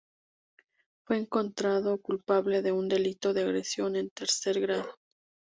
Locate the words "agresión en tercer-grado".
3.43-4.95